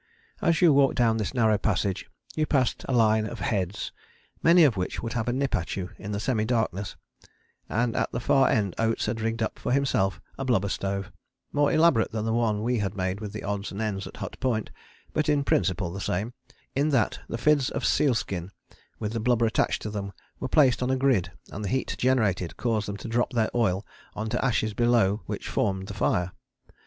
[0.41, 3.91] As you walked down this narrow passage you passed a line of heads,
[4.41, 6.95] many of which would have a nip at you in the semi darkness,
[7.69, 11.11] and at the far end Oates had rigged up for himself a blubber stove,
[11.53, 14.39] more elaborate than the one we had made with the odds and ends at Hut
[14.39, 14.71] Point,
[15.13, 16.33] but in principle the same,
[16.73, 18.49] in that the fids of sealskin
[18.97, 22.57] with the blubber attached to them were placed on a grid, and the heat generated
[22.57, 26.31] caused them to drop their oil on to ashes below which formed the fire.